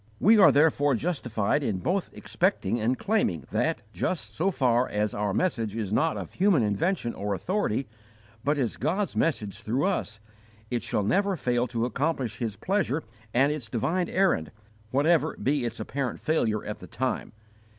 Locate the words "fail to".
11.37-11.85